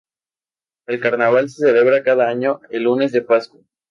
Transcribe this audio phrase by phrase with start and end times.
[0.87, 3.61] El carnaval se celebra cada año el Lunes de Pascua.